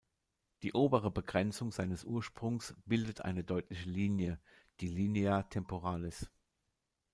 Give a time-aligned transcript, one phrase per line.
[0.63, 4.39] Die obere Begrenzung seines Ursprungs bildet eine deutliche Linie,
[4.79, 6.27] die "Linea temporalis".